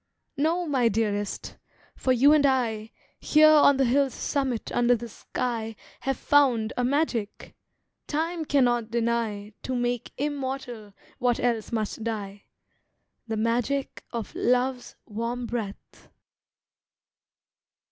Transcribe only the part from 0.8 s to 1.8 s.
dearest!